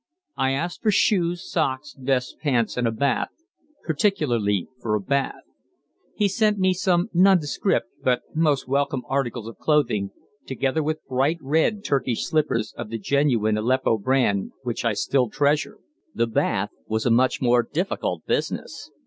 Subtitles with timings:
[0.35, 3.29] I asked for shoes, socks, vest, pants, and a bath
[3.85, 5.43] particularly for a bath.
[6.15, 10.09] He sent me some nondescript but most welcome articles of clothing,
[10.47, 15.77] together with bright red Turkish slippers of the genuine Aleppo brand, which I still treasure.
[16.15, 18.89] The bath was a much more difficult business.